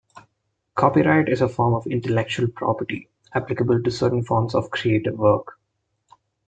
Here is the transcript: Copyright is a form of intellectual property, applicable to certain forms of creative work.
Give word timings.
Copyright 0.73 1.29
is 1.29 1.41
a 1.41 1.47
form 1.47 1.75
of 1.75 1.85
intellectual 1.85 2.47
property, 2.47 3.07
applicable 3.35 3.83
to 3.83 3.91
certain 3.91 4.23
forms 4.23 4.55
of 4.55 4.71
creative 4.71 5.15
work. 5.15 5.59